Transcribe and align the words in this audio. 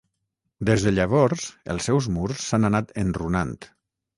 Des 0.69 0.85
de 0.87 0.93
llavors 0.95 1.45
els 1.75 1.91
seus 1.91 2.09
murs 2.17 2.49
s'han 2.49 2.69
anat 2.71 2.99
enrunant. 3.05 3.57